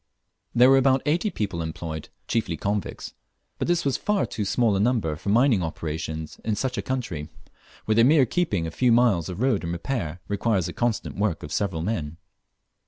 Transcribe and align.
There 0.55 0.71
ware 0.71 0.79
about 0.79 1.03
eighty 1.05 1.31
men 1.53 1.61
employed, 1.61 2.09
chiefly 2.27 2.57
convicts; 2.57 3.13
but 3.59 3.67
this 3.67 3.85
was 3.85 3.97
far 3.97 4.25
too 4.25 4.45
small 4.45 4.75
a 4.75 4.79
number 4.79 5.15
for 5.15 5.29
mining 5.29 5.61
operations 5.61 6.39
in 6.43 6.55
such 6.55 6.75
a 6.75 6.81
country, 6.81 7.29
where 7.85 7.93
the 7.93 8.03
mere 8.03 8.25
keeping 8.25 8.65
a 8.65 8.71
few 8.71 8.91
miles 8.91 9.29
of 9.29 9.41
road 9.41 9.63
in 9.63 9.71
repair 9.71 10.19
requires 10.27 10.65
the 10.65 10.73
constant 10.73 11.17
work 11.17 11.43
of 11.43 11.53
several 11.53 11.83
men. 11.83 12.17